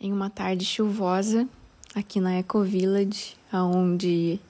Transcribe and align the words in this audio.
em 0.00 0.14
uma 0.14 0.30
tarde 0.30 0.64
chuvosa 0.64 1.46
aqui 1.94 2.20
na 2.20 2.32
Eco 2.36 2.62
Village, 2.62 3.36
onde 3.52 4.40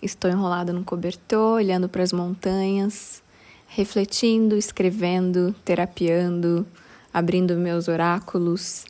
estou 0.00 0.30
enrolada 0.30 0.72
num 0.72 0.82
cobertor, 0.82 1.56
olhando 1.56 1.86
para 1.86 2.02
as 2.02 2.14
montanhas, 2.14 3.22
refletindo, 3.68 4.56
escrevendo, 4.56 5.54
terapiando, 5.66 6.66
abrindo 7.12 7.54
meus 7.56 7.88
oráculos 7.88 8.86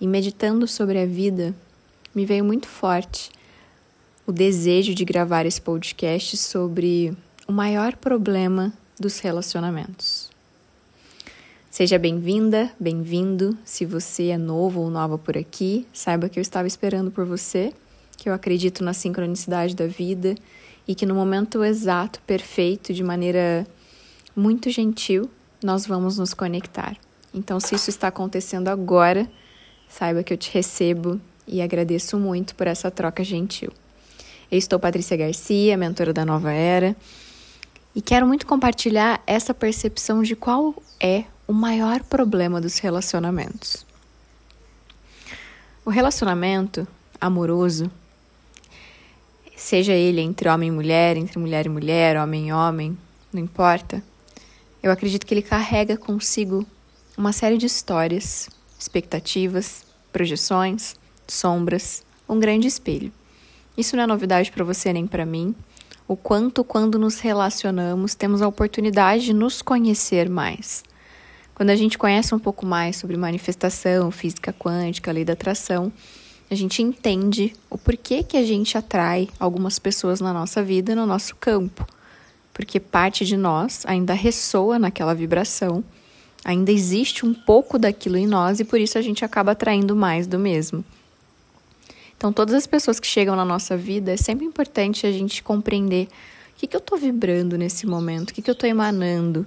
e 0.00 0.06
meditando 0.06 0.66
sobre 0.66 0.98
a 1.02 1.04
vida, 1.04 1.54
me 2.14 2.24
veio 2.24 2.44
muito 2.44 2.66
forte 2.66 3.30
o 4.26 4.32
desejo 4.32 4.94
de 4.94 5.04
gravar 5.04 5.44
esse 5.44 5.60
podcast 5.60 6.34
sobre 6.38 7.14
o 7.46 7.52
maior 7.52 7.94
problema 7.96 8.72
dos 8.98 9.18
relacionamentos. 9.18 10.34
Seja 11.76 11.98
bem-vinda, 11.98 12.72
bem-vindo. 12.80 13.54
Se 13.62 13.84
você 13.84 14.28
é 14.28 14.38
novo 14.38 14.80
ou 14.80 14.88
nova 14.88 15.18
por 15.18 15.36
aqui, 15.36 15.86
saiba 15.92 16.26
que 16.26 16.38
eu 16.38 16.40
estava 16.40 16.66
esperando 16.66 17.10
por 17.10 17.26
você, 17.26 17.70
que 18.16 18.30
eu 18.30 18.32
acredito 18.32 18.82
na 18.82 18.94
sincronicidade 18.94 19.76
da 19.76 19.86
vida 19.86 20.36
e 20.88 20.94
que 20.94 21.04
no 21.04 21.14
momento 21.14 21.62
exato, 21.62 22.18
perfeito, 22.26 22.94
de 22.94 23.04
maneira 23.04 23.66
muito 24.34 24.70
gentil, 24.70 25.28
nós 25.62 25.84
vamos 25.84 26.16
nos 26.16 26.32
conectar. 26.32 26.96
Então, 27.34 27.60
se 27.60 27.74
isso 27.74 27.90
está 27.90 28.08
acontecendo 28.08 28.68
agora, 28.68 29.30
saiba 29.86 30.22
que 30.22 30.32
eu 30.32 30.38
te 30.38 30.50
recebo 30.54 31.20
e 31.46 31.60
agradeço 31.60 32.18
muito 32.18 32.54
por 32.54 32.66
essa 32.66 32.90
troca 32.90 33.22
gentil. 33.22 33.70
Eu 34.50 34.56
estou 34.56 34.80
Patrícia 34.80 35.14
Garcia, 35.14 35.76
mentora 35.76 36.14
da 36.14 36.24
Nova 36.24 36.52
Era, 36.52 36.96
e 37.94 38.00
quero 38.00 38.26
muito 38.26 38.46
compartilhar 38.46 39.22
essa 39.26 39.52
percepção 39.52 40.22
de 40.22 40.34
qual 40.34 40.74
é 40.98 41.24
o 41.46 41.52
maior 41.52 42.02
problema 42.02 42.60
dos 42.60 42.78
relacionamentos. 42.78 43.86
O 45.84 45.90
relacionamento 45.90 46.86
amoroso, 47.20 47.88
seja 49.56 49.92
ele 49.92 50.20
entre 50.20 50.48
homem 50.48 50.70
e 50.70 50.72
mulher, 50.72 51.16
entre 51.16 51.38
mulher 51.38 51.66
e 51.66 51.68
mulher, 51.68 52.16
homem 52.16 52.48
e 52.48 52.52
homem, 52.52 52.98
não 53.32 53.40
importa, 53.40 54.02
eu 54.82 54.90
acredito 54.90 55.24
que 55.24 55.32
ele 55.34 55.42
carrega 55.42 55.96
consigo 55.96 56.66
uma 57.16 57.32
série 57.32 57.56
de 57.56 57.66
histórias, 57.66 58.50
expectativas, 58.78 59.86
projeções, 60.12 60.96
sombras, 61.28 62.04
um 62.28 62.40
grande 62.40 62.66
espelho. 62.66 63.12
Isso 63.78 63.94
não 63.94 64.02
é 64.02 64.06
novidade 64.06 64.50
para 64.50 64.64
você 64.64 64.92
nem 64.92 65.06
para 65.06 65.24
mim. 65.24 65.54
O 66.08 66.16
quanto, 66.16 66.64
quando 66.64 66.98
nos 66.98 67.20
relacionamos, 67.20 68.14
temos 68.14 68.42
a 68.42 68.48
oportunidade 68.48 69.26
de 69.26 69.32
nos 69.32 69.62
conhecer 69.62 70.28
mais 70.28 70.82
quando 71.56 71.70
a 71.70 71.76
gente 71.76 71.96
conhece 71.96 72.34
um 72.34 72.38
pouco 72.38 72.66
mais 72.66 72.96
sobre 72.96 73.16
manifestação, 73.16 74.10
física 74.10 74.52
quântica, 74.52 75.10
lei 75.10 75.24
da 75.24 75.32
atração, 75.32 75.90
a 76.50 76.54
gente 76.54 76.82
entende 76.82 77.54
o 77.70 77.78
porquê 77.78 78.22
que 78.22 78.36
a 78.36 78.42
gente 78.42 78.76
atrai 78.76 79.30
algumas 79.40 79.78
pessoas 79.78 80.20
na 80.20 80.34
nossa 80.34 80.62
vida, 80.62 80.94
no 80.94 81.06
nosso 81.06 81.34
campo. 81.36 81.88
Porque 82.52 82.78
parte 82.78 83.24
de 83.24 83.38
nós 83.38 83.84
ainda 83.86 84.12
ressoa 84.12 84.78
naquela 84.78 85.14
vibração, 85.14 85.82
ainda 86.44 86.70
existe 86.70 87.24
um 87.24 87.32
pouco 87.32 87.78
daquilo 87.78 88.18
em 88.18 88.26
nós 88.26 88.60
e 88.60 88.64
por 88.64 88.78
isso 88.78 88.98
a 88.98 89.02
gente 89.02 89.24
acaba 89.24 89.52
atraindo 89.52 89.96
mais 89.96 90.26
do 90.26 90.38
mesmo. 90.38 90.84
Então, 92.18 92.34
todas 92.34 92.54
as 92.54 92.66
pessoas 92.66 93.00
que 93.00 93.06
chegam 93.06 93.34
na 93.34 93.46
nossa 93.46 93.78
vida, 93.78 94.12
é 94.12 94.16
sempre 94.18 94.44
importante 94.44 95.06
a 95.06 95.12
gente 95.12 95.42
compreender 95.42 96.06
o 96.52 96.58
que, 96.58 96.66
que 96.66 96.76
eu 96.76 96.80
estou 96.80 96.98
vibrando 96.98 97.56
nesse 97.56 97.86
momento, 97.86 98.28
o 98.28 98.34
que, 98.34 98.42
que 98.42 98.50
eu 98.50 98.52
estou 98.54 98.68
emanando 98.68 99.46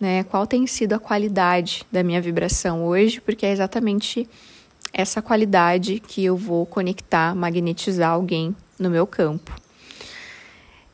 né? 0.00 0.24
Qual 0.24 0.46
tem 0.46 0.66
sido 0.66 0.94
a 0.94 0.98
qualidade 0.98 1.84
da 1.92 2.02
minha 2.02 2.20
vibração 2.20 2.84
hoje, 2.84 3.20
porque 3.20 3.44
é 3.44 3.52
exatamente 3.52 4.26
essa 4.92 5.20
qualidade 5.22 6.00
que 6.00 6.24
eu 6.24 6.36
vou 6.36 6.66
conectar, 6.66 7.34
magnetizar 7.34 8.10
alguém 8.10 8.56
no 8.78 8.90
meu 8.90 9.06
campo. 9.06 9.54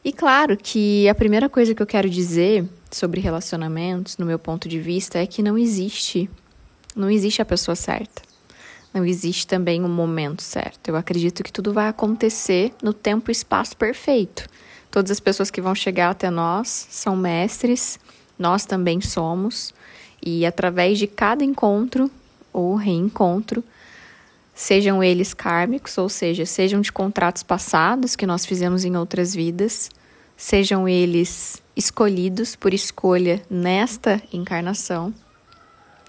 E 0.04 0.12
claro 0.12 0.56
que 0.56 1.08
a 1.08 1.14
primeira 1.14 1.48
coisa 1.48 1.74
que 1.74 1.82
eu 1.82 1.86
quero 1.86 2.08
dizer 2.08 2.64
sobre 2.90 3.20
relacionamentos, 3.20 4.16
no 4.18 4.26
meu 4.26 4.38
ponto 4.38 4.68
de 4.68 4.78
vista, 4.78 5.18
é 5.18 5.26
que 5.26 5.42
não 5.42 5.56
existe, 5.56 6.28
não 6.94 7.10
existe 7.10 7.42
a 7.42 7.44
pessoa 7.44 7.74
certa. 7.74 8.22
Não 8.94 9.04
existe 9.04 9.46
também 9.46 9.84
um 9.84 9.88
momento 9.88 10.42
certo. 10.42 10.88
Eu 10.88 10.96
acredito 10.96 11.42
que 11.42 11.52
tudo 11.52 11.72
vai 11.72 11.88
acontecer 11.88 12.72
no 12.82 12.94
tempo 12.94 13.30
e 13.30 13.32
espaço 13.32 13.76
perfeito. 13.76 14.48
Todas 14.90 15.10
as 15.10 15.20
pessoas 15.20 15.50
que 15.50 15.60
vão 15.60 15.74
chegar 15.74 16.10
até 16.10 16.30
nós 16.30 16.86
são 16.88 17.16
mestres 17.16 17.98
nós 18.38 18.64
também 18.64 19.00
somos, 19.00 19.74
e 20.24 20.44
através 20.44 20.98
de 20.98 21.06
cada 21.06 21.44
encontro 21.44 22.10
ou 22.52 22.74
reencontro, 22.74 23.62
sejam 24.54 25.04
eles 25.04 25.34
kármicos, 25.34 25.96
ou 25.98 26.08
seja, 26.08 26.46
sejam 26.46 26.80
de 26.80 26.90
contratos 26.90 27.42
passados 27.42 28.16
que 28.16 28.26
nós 28.26 28.46
fizemos 28.46 28.84
em 28.84 28.96
outras 28.96 29.34
vidas, 29.34 29.90
sejam 30.36 30.88
eles 30.88 31.62
escolhidos 31.76 32.56
por 32.56 32.72
escolha 32.72 33.42
nesta 33.50 34.20
encarnação, 34.32 35.12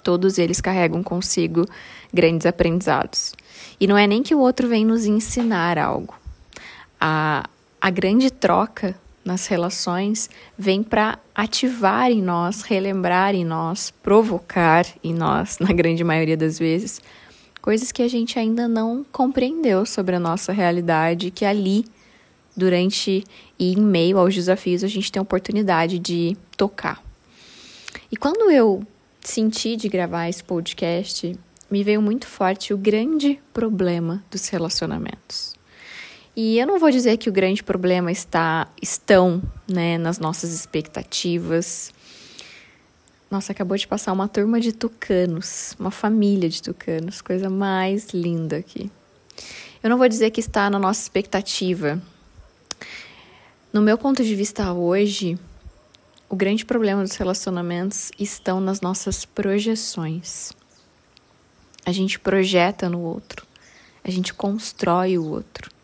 todos 0.01 0.37
eles 0.37 0.61
carregam 0.61 1.03
consigo 1.03 1.65
grandes 2.13 2.45
aprendizados. 2.45 3.33
E 3.79 3.85
não 3.85 3.97
é 3.97 4.07
nem 4.07 4.23
que 4.23 4.33
o 4.33 4.39
outro 4.39 4.69
vem 4.69 4.85
nos 4.85 5.05
ensinar 5.05 5.77
algo. 5.77 6.15
A, 6.99 7.43
a 7.81 7.89
grande 7.89 8.31
troca 8.31 8.95
nas 9.27 9.45
relações 9.45 10.29
vem 10.57 10.81
para 10.81 11.19
ativar 11.35 12.09
em 12.09 12.21
nós, 12.21 12.61
relembrar 12.61 13.35
em 13.35 13.43
nós, 13.43 13.91
provocar 14.01 14.85
em 15.03 15.13
nós, 15.13 15.59
na 15.61 15.73
grande 15.73 16.03
maioria 16.03 16.37
das 16.37 16.57
vezes, 16.57 17.01
coisas 17.61 17.91
que 17.91 18.01
a 18.01 18.07
gente 18.07 18.39
ainda 18.39 18.67
não 18.67 19.05
compreendeu 19.11 19.85
sobre 19.85 20.15
a 20.15 20.19
nossa 20.19 20.53
realidade, 20.53 21.29
que 21.29 21.43
ali, 21.43 21.85
durante 22.55 23.25
e 23.59 23.73
em 23.73 23.81
meio 23.81 24.17
aos 24.17 24.33
desafios, 24.33 24.83
a 24.83 24.87
gente 24.87 25.11
tem 25.11 25.19
a 25.19 25.23
oportunidade 25.23 25.99
de 25.99 26.37
tocar. 26.55 27.03
E 28.09 28.15
quando 28.15 28.49
eu 28.49 28.81
senti 29.19 29.75
de 29.75 29.89
gravar 29.89 30.29
esse 30.29 30.41
podcast, 30.41 31.37
me 31.69 31.83
veio 31.83 32.01
muito 32.01 32.25
forte 32.25 32.73
o 32.73 32.77
grande 32.77 33.41
problema 33.51 34.23
dos 34.31 34.47
relacionamentos. 34.47 35.56
E 36.39 36.59
eu 36.59 36.67
não 36.67 36.77
vou 36.77 36.91
dizer 36.91 37.17
que 37.17 37.29
o 37.29 37.31
grande 37.31 37.63
problema 37.63 38.11
está 38.11 38.67
estão, 38.79 39.41
né, 39.67 39.97
nas 39.97 40.19
nossas 40.19 40.53
expectativas. 40.53 41.91
Nossa, 43.31 43.53
acabou 43.53 43.75
de 43.75 43.87
passar 43.87 44.13
uma 44.13 44.27
turma 44.27 44.61
de 44.61 44.71
tucanos, 44.71 45.75
uma 45.79 45.89
família 45.89 46.47
de 46.47 46.61
tucanos, 46.61 47.21
coisa 47.21 47.49
mais 47.49 48.09
linda 48.09 48.57
aqui. 48.57 48.91
Eu 49.81 49.89
não 49.89 49.97
vou 49.97 50.07
dizer 50.07 50.29
que 50.29 50.39
está 50.39 50.69
na 50.69 50.77
nossa 50.77 51.01
expectativa. 51.01 51.99
No 53.73 53.81
meu 53.81 53.97
ponto 53.97 54.23
de 54.23 54.35
vista 54.35 54.71
hoje, 54.71 55.39
o 56.29 56.35
grande 56.35 56.65
problema 56.65 57.01
dos 57.01 57.15
relacionamentos 57.15 58.11
estão 58.19 58.61
nas 58.61 58.79
nossas 58.79 59.25
projeções. 59.25 60.51
A 61.83 61.91
gente 61.91 62.19
projeta 62.19 62.87
no 62.87 63.01
outro, 63.01 63.43
a 64.03 64.11
gente 64.11 64.35
constrói 64.35 65.17
o 65.17 65.25
outro. 65.25 65.75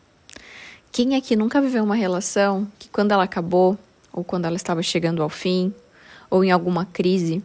Quem 0.94 1.16
aqui 1.16 1.36
nunca 1.36 1.59
viveu 1.59 1.84
uma 1.84 1.96
relação 1.96 2.68
que 2.78 2.88
quando 2.88 3.14
ela 3.14 3.24
acabou, 3.24 3.76
ou 4.12 4.24
quando 4.24 4.46
ela 4.46 4.56
estava 4.56 4.84
chegando 4.84 5.24
ao 5.24 5.28
fim, 5.28 5.74
ou 6.30 6.44
em 6.44 6.52
alguma 6.52 6.86
crise, 6.86 7.44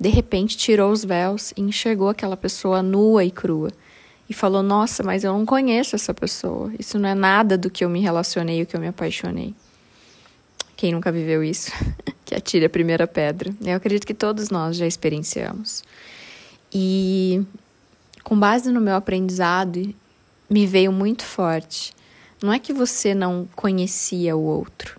de 0.00 0.08
repente 0.08 0.56
tirou 0.56 0.90
os 0.90 1.04
véus 1.04 1.52
e 1.54 1.60
enxergou 1.60 2.08
aquela 2.08 2.38
pessoa 2.38 2.82
nua 2.82 3.22
e 3.22 3.30
crua 3.30 3.70
e 4.30 4.32
falou: 4.32 4.62
Nossa, 4.62 5.02
mas 5.02 5.24
eu 5.24 5.34
não 5.34 5.44
conheço 5.44 5.94
essa 5.94 6.14
pessoa. 6.14 6.72
Isso 6.78 6.98
não 6.98 7.06
é 7.06 7.14
nada 7.14 7.58
do 7.58 7.68
que 7.68 7.84
eu 7.84 7.90
me 7.90 8.00
relacionei, 8.00 8.62
o 8.62 8.66
que 8.66 8.74
eu 8.74 8.80
me 8.80 8.88
apaixonei. 8.88 9.54
Quem 10.74 10.92
nunca 10.92 11.12
viveu 11.12 11.44
isso? 11.44 11.72
que 12.24 12.34
atire 12.34 12.64
a 12.64 12.70
primeira 12.70 13.06
pedra. 13.06 13.54
Eu 13.62 13.76
acredito 13.76 14.06
que 14.06 14.14
todos 14.14 14.48
nós 14.48 14.74
já 14.74 14.86
experienciamos. 14.86 15.84
E 16.72 17.44
com 18.24 18.40
base 18.40 18.72
no 18.72 18.80
meu 18.80 18.96
aprendizado, 18.96 19.94
me 20.48 20.66
veio 20.66 20.90
muito 20.90 21.26
forte 21.26 21.94
não 22.42 22.52
é 22.52 22.58
que 22.58 22.72
você 22.72 23.14
não 23.14 23.48
conhecia 23.56 24.36
o 24.36 24.42
outro, 24.42 24.94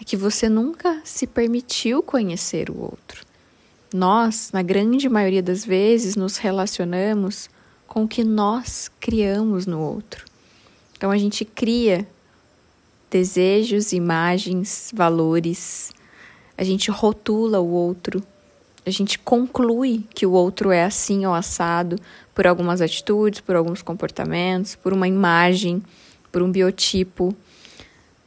é 0.00 0.04
que 0.04 0.16
você 0.16 0.48
nunca 0.48 1.00
se 1.04 1.26
permitiu 1.26 2.02
conhecer 2.02 2.70
o 2.70 2.78
outro. 2.80 3.24
Nós, 3.92 4.50
na 4.52 4.62
grande 4.62 5.08
maioria 5.08 5.42
das 5.42 5.64
vezes, 5.64 6.14
nos 6.14 6.36
relacionamos 6.36 7.48
com 7.86 8.04
o 8.04 8.08
que 8.08 8.22
nós 8.22 8.90
criamos 9.00 9.66
no 9.66 9.80
outro. 9.80 10.26
Então 10.96 11.10
a 11.10 11.16
gente 11.16 11.44
cria 11.44 12.06
desejos, 13.10 13.92
imagens, 13.92 14.90
valores, 14.94 15.90
a 16.56 16.62
gente 16.64 16.90
rotula 16.90 17.60
o 17.60 17.70
outro, 17.70 18.22
a 18.84 18.90
gente 18.90 19.18
conclui 19.18 20.04
que 20.14 20.26
o 20.26 20.32
outro 20.32 20.70
é 20.70 20.84
assim 20.84 21.24
ou 21.24 21.32
assado 21.32 21.96
por 22.34 22.46
algumas 22.46 22.80
atitudes, 22.80 23.40
por 23.40 23.56
alguns 23.56 23.80
comportamentos, 23.80 24.74
por 24.74 24.92
uma 24.92 25.08
imagem 25.08 25.82
por 26.30 26.42
um 26.42 26.50
biotipo, 26.50 27.34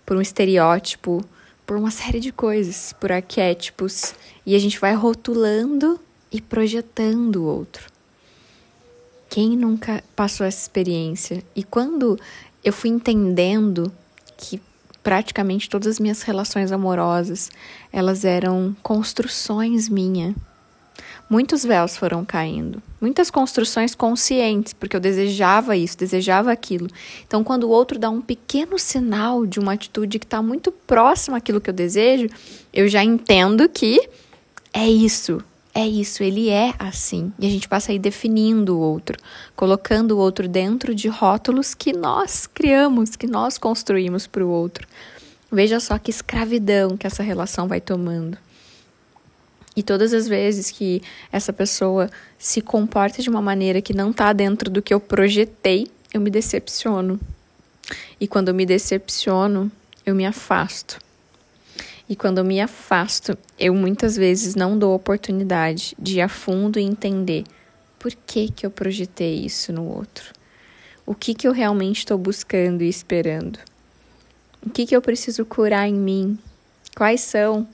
por 0.05 0.17
um 0.17 0.21
estereótipo, 0.21 1.23
por 1.65 1.77
uma 1.77 1.91
série 1.91 2.19
de 2.19 2.31
coisas, 2.31 2.93
por 2.99 3.11
arquétipos, 3.11 4.13
e 4.45 4.55
a 4.55 4.59
gente 4.59 4.79
vai 4.79 4.93
rotulando 4.93 5.99
e 6.31 6.41
projetando 6.41 7.37
o 7.37 7.45
outro. 7.45 7.89
Quem 9.29 9.55
nunca 9.55 10.03
passou 10.15 10.45
essa 10.45 10.61
experiência? 10.61 11.43
E 11.55 11.63
quando 11.63 12.19
eu 12.63 12.73
fui 12.73 12.89
entendendo 12.89 13.91
que 14.37 14.61
praticamente 15.01 15.69
todas 15.69 15.87
as 15.87 15.99
minhas 15.99 16.21
relações 16.21 16.71
amorosas, 16.71 17.49
elas 17.91 18.25
eram 18.25 18.75
construções 18.83 19.87
minha. 19.87 20.35
Muitos 21.31 21.63
véus 21.63 21.95
foram 21.95 22.25
caindo, 22.25 22.83
muitas 22.99 23.31
construções 23.31 23.95
conscientes, 23.95 24.73
porque 24.73 24.97
eu 24.97 24.99
desejava 24.99 25.77
isso, 25.77 25.97
desejava 25.97 26.51
aquilo. 26.51 26.89
Então, 27.25 27.41
quando 27.41 27.63
o 27.63 27.69
outro 27.69 27.97
dá 27.97 28.09
um 28.09 28.19
pequeno 28.19 28.77
sinal 28.77 29.45
de 29.45 29.57
uma 29.57 29.71
atitude 29.71 30.19
que 30.19 30.25
está 30.25 30.41
muito 30.41 30.73
próxima 30.73 31.37
àquilo 31.37 31.61
que 31.61 31.69
eu 31.69 31.73
desejo, 31.73 32.27
eu 32.73 32.85
já 32.89 33.01
entendo 33.01 33.69
que 33.69 34.09
é 34.73 34.85
isso, 34.89 35.41
é 35.73 35.87
isso, 35.87 36.21
ele 36.21 36.49
é 36.49 36.73
assim. 36.77 37.31
E 37.39 37.47
a 37.47 37.49
gente 37.49 37.69
passa 37.69 37.93
aí 37.93 37.97
definindo 37.97 38.75
o 38.75 38.81
outro, 38.81 39.17
colocando 39.55 40.11
o 40.11 40.17
outro 40.17 40.49
dentro 40.49 40.93
de 40.93 41.07
rótulos 41.07 41.73
que 41.73 41.93
nós 41.93 42.45
criamos, 42.45 43.15
que 43.15 43.25
nós 43.25 43.57
construímos 43.57 44.27
para 44.27 44.43
o 44.43 44.49
outro. 44.49 44.85
Veja 45.49 45.79
só 45.79 45.97
que 45.97 46.11
escravidão 46.11 46.97
que 46.97 47.07
essa 47.07 47.23
relação 47.23 47.69
vai 47.69 47.79
tomando. 47.79 48.37
E 49.75 49.81
todas 49.81 50.13
as 50.13 50.27
vezes 50.27 50.69
que 50.69 51.01
essa 51.31 51.53
pessoa 51.53 52.09
se 52.37 52.61
comporta 52.61 53.21
de 53.21 53.29
uma 53.29 53.41
maneira 53.41 53.81
que 53.81 53.93
não 53.93 54.11
está 54.11 54.33
dentro 54.33 54.69
do 54.69 54.81
que 54.81 54.93
eu 54.93 54.99
projetei, 54.99 55.87
eu 56.13 56.19
me 56.19 56.29
decepciono. 56.29 57.19
E 58.19 58.27
quando 58.27 58.49
eu 58.49 58.53
me 58.53 58.65
decepciono, 58.65 59.71
eu 60.05 60.13
me 60.13 60.25
afasto. 60.25 60.99
E 62.09 62.15
quando 62.15 62.39
eu 62.39 62.43
me 62.43 62.59
afasto, 62.59 63.37
eu 63.57 63.73
muitas 63.73 64.17
vezes 64.17 64.55
não 64.55 64.77
dou 64.77 64.93
oportunidade 64.93 65.95
de 65.97 66.17
ir 66.17 66.21
a 66.21 66.27
fundo 66.27 66.77
e 66.77 66.83
entender 66.83 67.45
por 67.97 68.11
que, 68.11 68.51
que 68.51 68.65
eu 68.65 68.71
projetei 68.71 69.45
isso 69.45 69.71
no 69.71 69.87
outro. 69.87 70.33
O 71.05 71.15
que, 71.15 71.33
que 71.33 71.47
eu 71.47 71.53
realmente 71.53 71.99
estou 71.99 72.17
buscando 72.17 72.83
e 72.83 72.89
esperando? 72.89 73.59
O 74.65 74.69
que, 74.69 74.85
que 74.85 74.95
eu 74.95 75.01
preciso 75.01 75.45
curar 75.45 75.87
em 75.87 75.93
mim? 75.93 76.37
Quais 76.95 77.21
são 77.21 77.67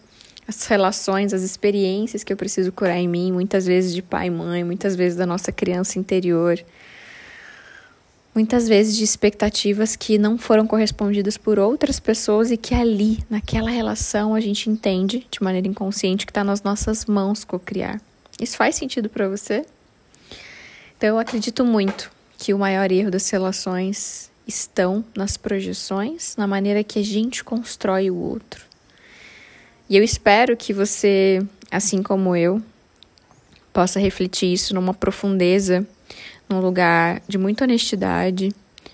as 0.47 0.65
relações, 0.65 1.33
as 1.33 1.41
experiências 1.41 2.23
que 2.23 2.31
eu 2.31 2.37
preciso 2.37 2.71
curar 2.71 2.97
em 2.97 3.07
mim, 3.07 3.31
muitas 3.31 3.65
vezes 3.65 3.93
de 3.93 4.01
pai 4.01 4.27
e 4.27 4.31
mãe, 4.31 4.63
muitas 4.63 4.95
vezes 4.95 5.17
da 5.17 5.25
nossa 5.25 5.51
criança 5.51 5.99
interior? 5.99 6.63
muitas 8.37 8.67
vezes 8.67 8.95
de 8.95 9.03
expectativas 9.03 9.95
que 9.95 10.19
não 10.19 10.37
foram 10.37 10.67
correspondidas 10.67 11.37
por 11.37 11.57
outras 11.57 11.99
pessoas 11.99 12.51
e 12.51 12.55
que 12.55 12.75
ali, 12.75 13.17
naquela 13.27 13.71
relação, 13.71 14.35
a 14.35 14.39
gente 14.39 14.69
entende 14.69 15.25
de 15.31 15.41
maneira 15.41 15.67
inconsciente 15.67 16.23
que 16.23 16.29
está 16.29 16.43
nas 16.43 16.61
nossas 16.61 17.07
mãos 17.07 17.43
co-criar. 17.43 17.99
Isso 18.39 18.55
faz 18.55 18.75
sentido 18.75 19.09
para 19.09 19.27
você? 19.27 19.65
Então, 20.95 21.09
eu 21.09 21.17
acredito 21.17 21.65
muito 21.65 22.11
que 22.37 22.53
o 22.53 22.59
maior 22.59 22.91
erro 22.91 23.09
das 23.09 23.27
relações 23.27 24.29
estão 24.47 25.03
nas 25.15 25.35
projeções, 25.35 26.35
na 26.37 26.45
maneira 26.45 26.83
que 26.83 26.99
a 26.99 27.03
gente 27.03 27.43
constrói 27.43 28.11
o 28.11 28.17
outro. 28.17 28.66
E 29.89 29.95
eu 29.95 30.03
espero 30.03 30.57
que 30.57 30.73
você, 30.73 31.41
assim 31.71 32.03
como 32.03 32.35
eu, 32.35 32.61
possa 33.71 33.99
refletir 33.99 34.51
isso 34.51 34.73
numa 34.73 34.93
profundeza 34.93 35.87
num 36.49 36.59
lugar 36.59 37.21
de 37.27 37.37
muita 37.37 37.65
honestidade, 37.65 38.51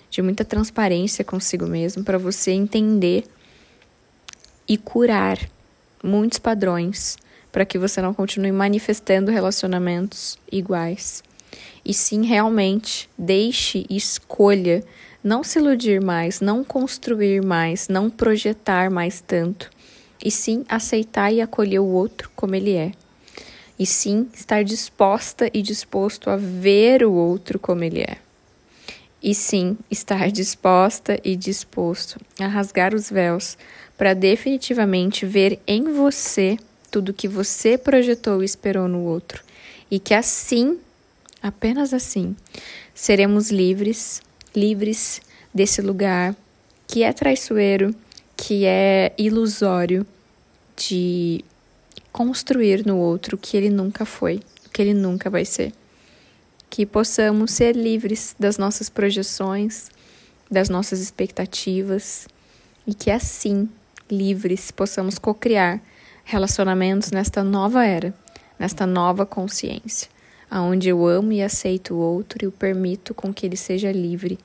de 0.09 0.21
muita 0.21 0.43
transparência 0.43 1.23
consigo 1.23 1.67
mesmo, 1.67 2.03
para 2.03 2.17
você 2.17 2.51
entender 2.51 3.25
e 4.67 4.77
curar 4.77 5.37
muitos 6.03 6.39
padrões 6.39 7.17
para 7.51 7.65
que 7.65 7.77
você 7.77 8.01
não 8.01 8.13
continue 8.13 8.51
manifestando 8.51 9.31
relacionamentos 9.31 10.37
iguais. 10.51 11.23
E 11.85 11.93
sim, 11.93 12.25
realmente, 12.25 13.09
deixe 13.17 13.85
e 13.89 13.95
escolha 13.95 14.83
não 15.23 15.43
se 15.43 15.59
iludir 15.59 16.01
mais, 16.01 16.41
não 16.41 16.63
construir 16.63 17.43
mais, 17.43 17.87
não 17.87 18.09
projetar 18.09 18.89
mais 18.89 19.21
tanto, 19.21 19.69
e 20.23 20.31
sim 20.31 20.63
aceitar 20.69 21.31
e 21.31 21.41
acolher 21.41 21.79
o 21.79 21.85
outro 21.85 22.31
como 22.35 22.55
ele 22.55 22.73
é 22.73 22.93
e 23.77 23.85
sim 23.85 24.27
estar 24.33 24.63
disposta 24.63 25.49
e 25.53 25.61
disposto 25.61 26.29
a 26.29 26.37
ver 26.37 27.03
o 27.03 27.11
outro 27.11 27.59
como 27.59 27.83
ele 27.83 28.01
é. 28.01 28.17
E 29.21 29.33
sim 29.33 29.77
estar 29.89 30.29
disposta 30.31 31.19
e 31.23 31.35
disposto 31.35 32.19
a 32.39 32.47
rasgar 32.47 32.93
os 32.93 33.09
véus 33.09 33.57
para 33.97 34.13
definitivamente 34.13 35.25
ver 35.25 35.59
em 35.65 35.83
você 35.93 36.57
tudo 36.91 37.13
que 37.13 37.27
você 37.27 37.77
projetou 37.77 38.41
e 38.41 38.45
esperou 38.45 38.87
no 38.87 39.03
outro. 39.03 39.43
E 39.89 39.97
que 39.97 40.13
assim, 40.13 40.77
apenas 41.41 41.93
assim, 41.93 42.35
seremos 42.93 43.49
livres, 43.49 44.21
livres 44.55 45.21
desse 45.53 45.81
lugar 45.81 46.35
que 46.87 47.01
é 47.01 47.13
traiçoeiro, 47.13 47.95
que 48.35 48.65
é 48.65 49.13
ilusório 49.17 50.05
de 50.75 51.43
construir 52.11 52.85
no 52.85 52.97
outro 52.97 53.35
o 53.35 53.39
que 53.39 53.57
ele 53.57 53.69
nunca 53.69 54.05
foi, 54.05 54.41
o 54.65 54.69
que 54.69 54.81
ele 54.81 54.93
nunca 54.93 55.29
vai 55.29 55.45
ser. 55.45 55.73
Que 56.69 56.85
possamos 56.85 57.51
ser 57.51 57.75
livres 57.75 58.35
das 58.39 58.57
nossas 58.57 58.89
projeções, 58.89 59.89
das 60.49 60.69
nossas 60.69 60.99
expectativas 60.99 62.27
e 62.85 62.93
que 62.93 63.09
assim, 63.09 63.69
livres, 64.09 64.71
possamos 64.71 65.17
co-criar 65.17 65.81
relacionamentos 66.23 67.11
nesta 67.11 67.43
nova 67.43 67.85
era, 67.85 68.13
nesta 68.57 68.85
nova 68.85 69.25
consciência, 69.25 70.09
aonde 70.49 70.89
eu 70.89 71.05
amo 71.05 71.31
e 71.31 71.41
aceito 71.41 71.95
o 71.95 71.97
outro 71.97 72.43
e 72.43 72.47
o 72.47 72.51
permito 72.51 73.13
com 73.13 73.33
que 73.33 73.45
ele 73.45 73.57
seja 73.57 73.91
livre, 73.91 74.37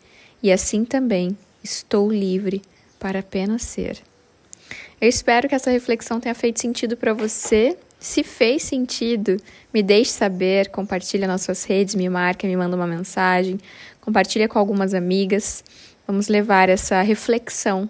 e 0.42 0.50
assim 0.50 0.84
também 0.84 1.36
estou 1.62 2.10
livre 2.10 2.62
para 2.98 3.20
apenas 3.20 3.62
ser. 3.62 4.07
Eu 5.00 5.08
espero 5.08 5.48
que 5.48 5.54
essa 5.54 5.70
reflexão 5.70 6.18
tenha 6.18 6.34
feito 6.34 6.60
sentido 6.60 6.96
para 6.96 7.14
você. 7.14 7.76
Se 8.00 8.24
fez 8.24 8.64
sentido, 8.64 9.36
me 9.72 9.80
deixe 9.80 10.10
saber, 10.10 10.70
compartilha 10.70 11.26
nas 11.26 11.42
suas 11.42 11.62
redes, 11.64 11.94
me 11.94 12.08
marca, 12.08 12.48
me 12.48 12.56
manda 12.56 12.74
uma 12.74 12.86
mensagem, 12.86 13.60
compartilha 14.00 14.48
com 14.48 14.58
algumas 14.58 14.94
amigas. 14.94 15.62
Vamos 16.06 16.26
levar 16.26 16.68
essa 16.68 17.00
reflexão 17.02 17.88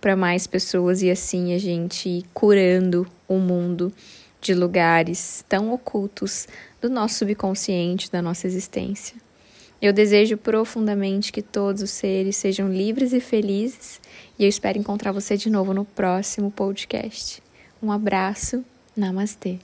para 0.00 0.16
mais 0.16 0.46
pessoas 0.46 1.02
e 1.02 1.10
assim 1.10 1.52
a 1.54 1.58
gente 1.58 2.08
ir 2.08 2.24
curando 2.32 3.06
o 3.28 3.38
mundo 3.38 3.92
de 4.40 4.54
lugares 4.54 5.44
tão 5.48 5.72
ocultos 5.72 6.46
do 6.80 6.88
nosso 6.88 7.16
subconsciente, 7.16 8.10
da 8.10 8.22
nossa 8.22 8.46
existência. 8.46 9.25
Eu 9.80 9.92
desejo 9.92 10.36
profundamente 10.38 11.30
que 11.30 11.42
todos 11.42 11.82
os 11.82 11.90
seres 11.90 12.36
sejam 12.36 12.72
livres 12.72 13.12
e 13.12 13.20
felizes 13.20 14.00
e 14.38 14.44
eu 14.44 14.48
espero 14.48 14.78
encontrar 14.78 15.12
você 15.12 15.36
de 15.36 15.50
novo 15.50 15.74
no 15.74 15.84
próximo 15.84 16.50
podcast. 16.50 17.42
Um 17.82 17.92
abraço, 17.92 18.64
namastê. 18.96 19.58